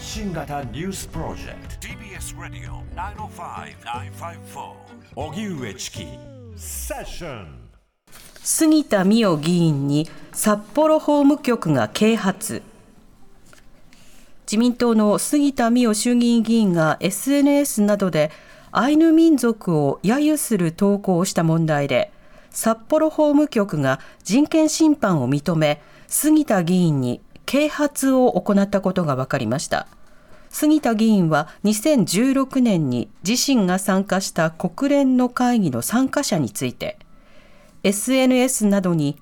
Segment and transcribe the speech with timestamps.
[0.00, 1.86] 発信型ニュースプロジェクト。
[1.86, 4.72] TBS ラディオ905-954
[5.14, 6.06] おぎゅうえちき
[6.56, 7.68] セッション
[8.42, 12.62] 杉田水脈議員に札幌法務局が啓発。
[14.46, 18.30] 自民党の杉田水脈衆議院議員が SNS などで
[18.72, 22.10] アイヌ民族を揶揄する投稿をした問題で
[22.48, 29.88] 札幌法務局が人権侵犯を認め杉田議員に啓発を行ったことが分かりました。
[30.50, 36.96] 杉田議員は2016年に自身が参加した国連の会議の参加者について
[37.82, 39.16] SNS などに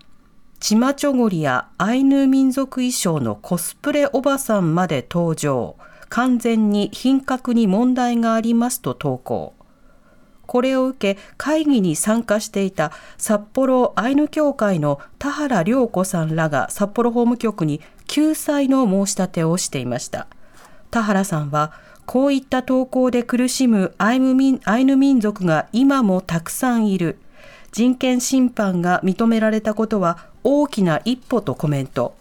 [0.61, 5.77] チマチョゴリやアイヌ民族衣装のコスプレおばさんまで登場。
[6.11, 9.55] 完全に品格に問題がありますと投稿。
[10.47, 20.27] これを受け会議に参加していた札幌アイヌ協会の田原良子さんらが札幌法務局に救済の申し立てをしていました。
[20.91, 21.73] 田原さんは
[22.06, 27.19] こういった投稿で苦しむアイヌ民アイヌ民族が今もたくさんいる。
[27.70, 32.17] 人権侵犯が認められたことは大きな一歩とコメント。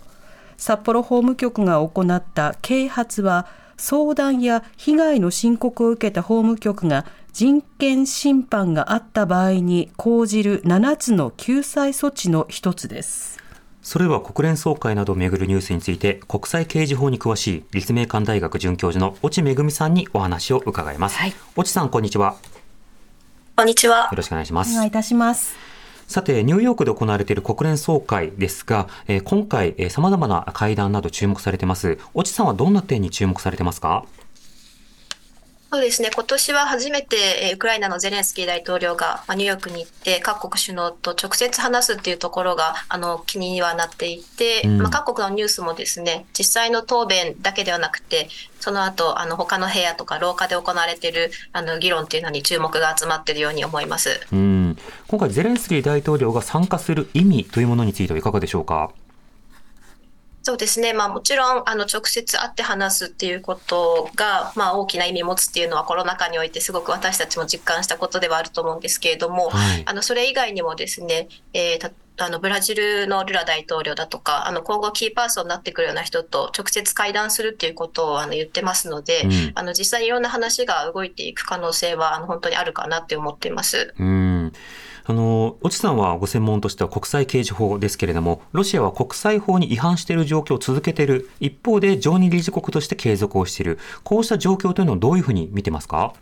[0.58, 13.38] 札幌法務局が行った啓発は相談や被害の申告を受けた法務局が人権侵犯があった場合に講じる7つの救済措置の一つです。
[13.88, 21.16] それでは国連総会などをめぐるニュースについて国際刑事法に詳しい立命館大学准教授の越智恵さんにお話を伺います。
[21.16, 22.36] はい、越智さんこんにちは。
[23.56, 24.10] こんにちは。
[24.12, 24.74] よろしくお願いします。
[24.74, 25.56] お願いいたします。
[26.06, 31.98] さて、ニューヨークで行われている国連総会ですが、えー、今回、えー、様々な会談など注目されてます。
[32.14, 34.04] 越智さんはどんな点に注目されてますか？
[35.70, 48.30] そうですね、今年は初めてウクライナのゼレンスキー大統領がニューヨークに行って各国首脳と直接話すっていうところがあの気にはなっていて、うん、まあ、各国のニュースもですね実際の答弁だけではなくて
[48.62, 54.78] その後あの他の部屋とか廊下で行われているあの議論っていうのに注目が集まっているように思います、うん、
[55.10, 58.92] 今回ゼレンスキー大統領が参加する意味というものについてはいかがでしょうか？
[60.48, 83.94] そうですね、まあ、もちろんあの直接会って話すっていうことが、まあ、大きな意味を持つっていうのはコロナ禍においてすごく私たちも実感したことではあると思うんですけれども、はい、あのそれ以外にもですね、えー、あのブラジルのルラ大統領だとか、あの今後キーパーソンになってくるような人と直接会談するっていうことをあの言ってますので、うん、あの実際にいろんな話が動いていく可能性はあの本当にあるかなって思っています。
[84.00, 84.54] うん
[85.10, 96.14] あの、越智さんはご専門としては国際刑事法ですけれども、ロシアは国際法に違反している状況を続けている、一方で常任理事国として継続をしている、こうした状況というのをどういうふうに見てますか？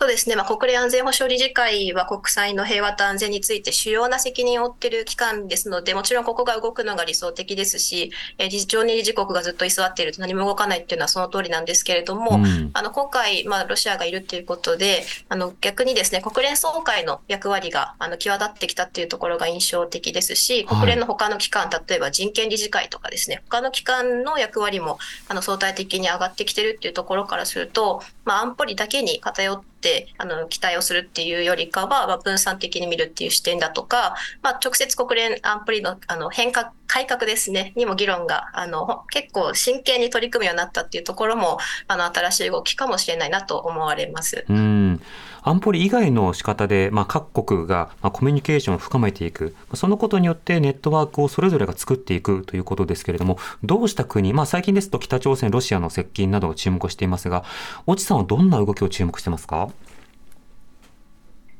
[0.00, 37.72] そうですね、まあ、国連安全保障理事会は国際の平和と安全について主要な責任を負っている機関ですので、もちろんここが動くのが理想的ですし、えー、常任理事国がずっと居座っていると何も動かないっていうのはその通りなんですけれども、うん、あの今回、まあ、ロシアがいるということで、あの逆にですね国連総会の役割があの際立ってきたっていうところが印象的ですし、国連の他の機関、はい、例えば人権理事会とかですね、他の機関の役割もあの相対的に上がってきてるっていうところからすると、まあ、安保理だけに偏ってってあの期待をするっていうよりかは、まあ、分散的に見るっていう視点だとか、まあ、直接国連安保理のあの変革改革ですね。
[37.76, 41.58] にも議論があの結構真剣に取り組むようになったっていうところも
[41.88, 44.44] あの新しい動きかもしれないなと思われます。
[44.48, 45.00] うん。
[45.46, 57.44] 安保理以外の仕方で、まあ、各国が、まあ、コミュニケーションを深めていく、そのことによってネットワークをそれぞれが作っていくということですけれども、どうした国、まあ、最近ですと北朝鮮、ロシアの接近などを注目していますが、
[57.86, 59.68] 越智さんはどんな動きを注目してますか？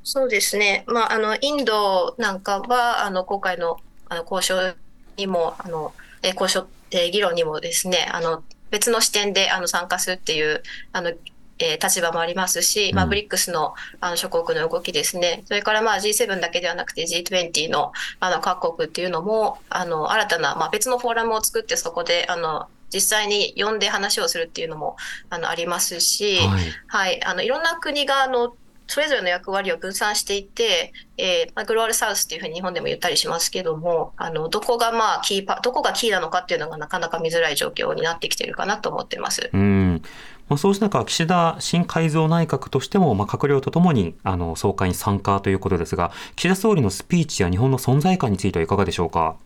[0.02, 4.76] そうですね、まあ、あのインドなんかはあの今回のあの交渉
[5.16, 5.92] にもあの、
[6.22, 11.12] え交渉、え議論にもですねあの別の視点であの参加するっていうあの
[11.58, 24.96] えー、立場もありますし、まあ、ブリックスのあの諸国の動きですね、それからまあ G7 だけではなくて G20 のあの各国っていうのも、あの新たな、まあ、別のフォーラムを作って、そこであの実際に呼んで話をするっていうのも
[25.30, 28.54] あのありますし、はい、はい、あのいろんな国があの
[28.86, 39.50] それぞれの役割を分散していて、えーまあ、グローバルサウスっていうふうに日本でも言ったりしますけども、あのどこがまあキーパどこがキーなのかっていうのがなかなか見づらい状況になってきてるかなと思ってます。
[39.52, 40.02] うん
[40.48, 49.36] まあ、そうした中、岸田新改造内閣としても、まあ、閣僚とともにあの総会に参加ということですが、岸田総理のスピーチや日本の存在感についてはいかがでしょうか？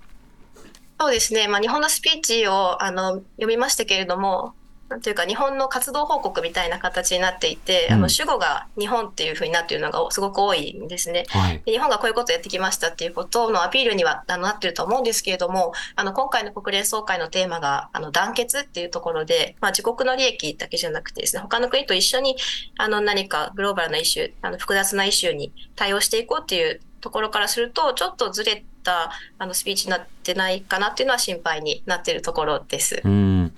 [1.01, 4.55] そうですね、まあ、日本のスピーチをあの読みましたけれども、
[4.89, 11.25] なんていうか日本の活動報告みたいな形になっていて、うんあの主語が日本っていうふうになっているのがすごく多いんですね。
[11.29, 11.63] はい。
[11.65, 22.37] で日本がこういうことをやってきましたっていうことのアピールにはなってると思うんですけれども、あの今回の国連総会のテーマがあの団結っていうところで、まあ、自国の利益だけじゃなくてですね、他の国と一緒に
[22.77, 33.01] あの何かグローバルなイシュー、あの複雑なイシューに対応していこうっていうところからすると、ちょっとずれたあのスピーチになってないかなっていうのは心配になっているところです。
[33.05, 33.53] うん。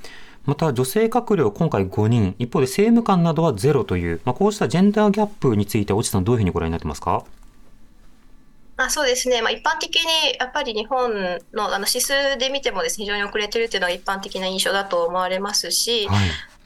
[0.44, 7.25] また女性閣僚今回5人、一方で政務官などはゼロという、まあ、こうしたジェンダーギャップについて、越智さんどういうふうにご覧になってますか？
[8.76, 10.02] あそうですね、まあ、一般的に
[10.38, 11.12] やっぱり日本
[11.52, 16.19] のあの指数で見てもです、ね、非常に遅れてるっていうのが一般的な印象だと思われますし、はい。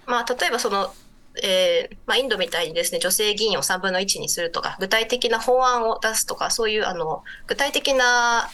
[0.06, 0.94] まあ、例えばその、
[1.42, 8.48] えーまあ、インドみたいにですね女性議員を3分の1にするとか、具体的な法案を出すとか、そういうあの具体的な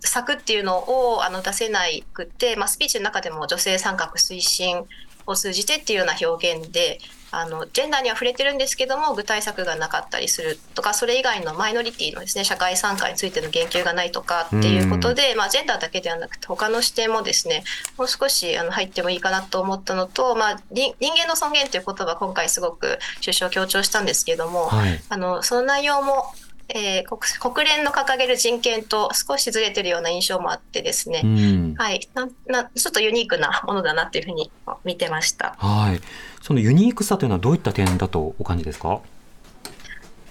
[0.00, 0.78] 策っていうの
[1.14, 1.80] をあの出せな
[2.12, 4.84] くて、まあ、スピーチの中でも女性参画推進
[5.26, 6.98] を通じてっていうような表現で、
[7.34, 17.64] あのジェンダーには触れてるんですけども、具体策がなかったりするとか、それ以外のマイノリティのですね社会参加についての言及がないとかっていうことで、まあ、ジェンダーだけではなくて、他の視点もですね
[17.96, 25.00] もう少しあの入ってもいいかなと思ったのと、まあ、人人間の尊厳という言葉、今回すごく首相強調したんですけども、はい。
[25.08, 26.34] あのその内容も、
[26.74, 31.74] えー国国連の掲げる人権と少しずれてるような印象もあってですね、うん。
[31.76, 34.50] はい、ななちょっとユニークなものだなっていうふうに
[34.84, 35.54] 見てました。
[35.58, 36.00] はい。
[36.40, 39.00] そのユニークさというのはどういった点だとお感じですか？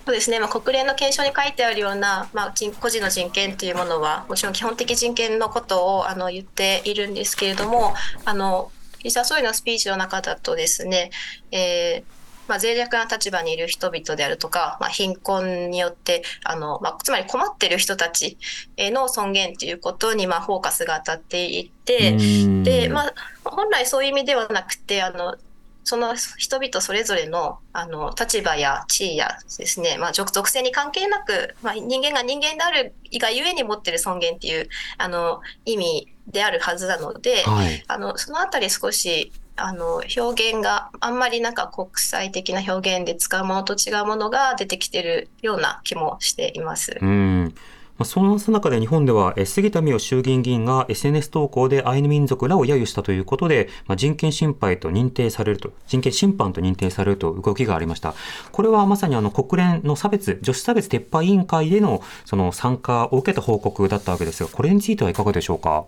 [0.06, 7.94] そうですね、まあ、国連の憲章に書いてあるような、まあ、人個人の人権というものはもちろん基本的人権のことをあの言っているんですけれども
[8.26, 11.12] あの岸田総理のスピーチの中だとですね、
[11.52, 12.21] えー
[12.52, 18.38] まあ、脆弱な立場にいる人々であるとか、まあ、貧困によってあの、まあ、つまり困っている人たち
[18.76, 23.14] への尊厳ということに、まあ、フォーカスが当たっていて、うんで、まあ、
[23.46, 25.38] 本来そういう意味ではなくて、あの、
[25.86, 34.70] その人々それぞれのあの立場や地位やですね、まあ、属属性に関係なく、まあ、人間が人間であるがゆえに持っている尊厳っていう
[35.00, 37.84] あの意味であるはずなので、はい。
[37.88, 46.98] あのそのあたり少しあの表現があんまりなんか国際的な表現で使うものと違うものが出てきてるような気もしています。
[47.02, 47.54] うん。
[47.98, 58.16] まあ、その中で日本では、え杉田水脈衆議院議員が SNS 投稿でアイヌ民族らを揶揄したということで、まあ、人権侵害と認定されると、人権侵犯と認定されると動きがありました。
[58.52, 65.86] これはまさにあの国連の差別、女子差別撤廃委員会でのその参加を受けた報告だったわけですが、これについてはいかがでしょうか？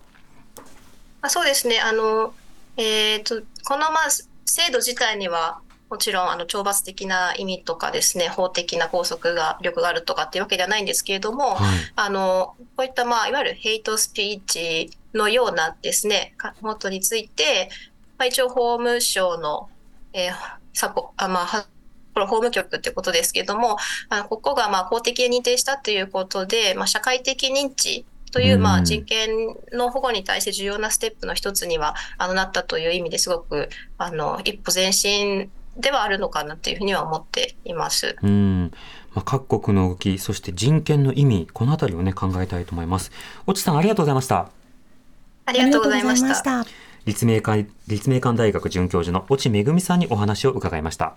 [1.20, 1.80] まあ、そうですね。
[1.80, 2.32] あの、
[2.76, 4.10] えっ、と、この、まあ、
[4.44, 11.78] 制度自体には、もちろん、あの、懲罰的な意味とかですね、法的な拘束が、力があるとかっていうわけではないんですけれども、はい。
[11.96, 17.68] あの、こういった、まあ、いわゆるヘイトスピーチのようなですね、かことについて、
[18.18, 19.68] まあ、一応法務省の、
[20.12, 20.34] えー
[20.74, 21.66] サポ、あ、まあ、は
[22.14, 23.76] これ法務局ってことですけれども、
[24.08, 29.30] あのここがまあ公的に認定したということで、まあ、社会的認知というまうんあ人権
[29.72, 38.16] の保護に対して重要なステップの一つにはあのなったという意味ですごくあの一歩前進ではあるのかなというふうには思っています。
[38.20, 38.72] うん。
[39.14, 43.12] まあ、各国の動き、そして人権の意味、このあたりをね、考えたいと思います。
[43.48, 44.36] 越智さん、ありがとうございました。
[44.36, 44.50] あ
[45.46, 46.42] ありがとうございました。
[46.42, 46.66] た。
[47.04, 51.16] 立命館立命館大学准教授の越智恵さんにお話を伺いました。